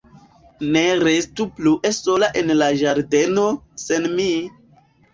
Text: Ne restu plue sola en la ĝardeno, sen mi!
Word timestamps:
Ne 0.75 0.81
restu 1.07 1.47
plue 1.59 1.93
sola 1.99 2.33
en 2.43 2.51
la 2.65 2.73
ĝardeno, 2.83 3.49
sen 3.87 4.13
mi! 4.19 4.31